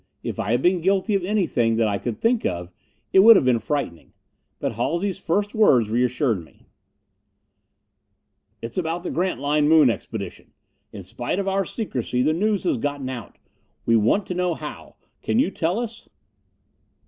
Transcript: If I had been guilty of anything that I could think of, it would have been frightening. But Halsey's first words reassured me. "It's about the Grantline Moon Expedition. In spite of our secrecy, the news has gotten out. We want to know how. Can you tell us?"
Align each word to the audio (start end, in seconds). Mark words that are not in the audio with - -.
If 0.23 0.39
I 0.39 0.49
had 0.49 0.63
been 0.63 0.81
guilty 0.81 1.13
of 1.13 1.23
anything 1.23 1.75
that 1.75 1.87
I 1.87 1.99
could 1.99 2.17
think 2.19 2.43
of, 2.43 2.71
it 3.13 3.19
would 3.19 3.35
have 3.35 3.45
been 3.45 3.59
frightening. 3.59 4.13
But 4.57 4.71
Halsey's 4.71 5.19
first 5.19 5.53
words 5.53 5.91
reassured 5.91 6.43
me. 6.43 6.65
"It's 8.63 8.79
about 8.79 9.03
the 9.03 9.11
Grantline 9.11 9.69
Moon 9.69 9.91
Expedition. 9.91 10.53
In 10.91 11.03
spite 11.03 11.37
of 11.37 11.47
our 11.47 11.65
secrecy, 11.65 12.23
the 12.23 12.33
news 12.33 12.63
has 12.63 12.77
gotten 12.77 13.09
out. 13.09 13.37
We 13.85 13.95
want 13.95 14.25
to 14.25 14.33
know 14.33 14.55
how. 14.55 14.95
Can 15.21 15.37
you 15.37 15.51
tell 15.51 15.77
us?" 15.77 16.09